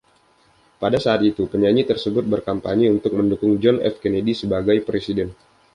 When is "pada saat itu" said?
0.81-1.43